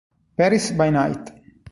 Paris 0.35 0.71
by 0.71 0.89
Night 0.89 1.29